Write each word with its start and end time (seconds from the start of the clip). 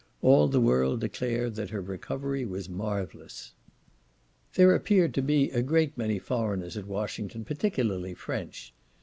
All 0.23 0.47
the 0.47 0.59
world 0.59 0.99
declare 0.99 1.47
that 1.51 1.69
her 1.69 1.79
recovery 1.79 2.43
was 2.43 2.67
marvellous. 2.67 3.51
There 4.55 4.73
appeared 4.73 5.13
to 5.13 5.21
be 5.21 5.51
a 5.51 5.61
great 5.61 5.95
many 5.95 6.17
foreigners 6.17 6.75
at 6.75 6.87
Washington, 6.87 7.45
particularly 7.45 8.15
French. 8.15 8.73